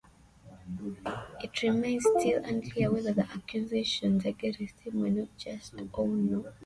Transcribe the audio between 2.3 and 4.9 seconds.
unclear whether the accusations against